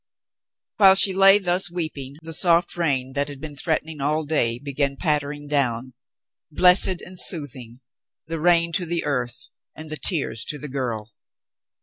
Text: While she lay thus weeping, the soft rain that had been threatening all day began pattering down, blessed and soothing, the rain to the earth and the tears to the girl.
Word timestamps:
While 0.77 0.95
she 0.95 1.13
lay 1.13 1.37
thus 1.37 1.69
weeping, 1.69 2.15
the 2.23 2.33
soft 2.33 2.75
rain 2.75 3.13
that 3.13 3.27
had 3.27 3.39
been 3.39 3.55
threatening 3.55 4.01
all 4.01 4.23
day 4.25 4.57
began 4.57 4.95
pattering 4.97 5.45
down, 5.47 5.93
blessed 6.49 7.03
and 7.05 7.19
soothing, 7.19 7.81
the 8.25 8.39
rain 8.39 8.71
to 8.71 8.87
the 8.87 9.05
earth 9.05 9.49
and 9.75 9.91
the 9.91 9.99
tears 10.03 10.43
to 10.45 10.57
the 10.57 10.69
girl. 10.69 11.11